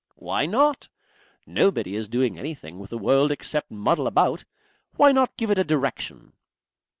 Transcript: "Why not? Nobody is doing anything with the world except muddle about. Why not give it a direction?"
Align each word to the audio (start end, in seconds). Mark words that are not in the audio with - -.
"Why 0.15 0.47
not? 0.47 0.89
Nobody 1.45 1.95
is 1.95 2.07
doing 2.07 2.39
anything 2.39 2.79
with 2.79 2.89
the 2.89 2.97
world 2.97 3.31
except 3.31 3.69
muddle 3.69 4.07
about. 4.07 4.45
Why 4.95 5.11
not 5.11 5.37
give 5.37 5.51
it 5.51 5.59
a 5.59 5.63
direction?" 5.63 6.33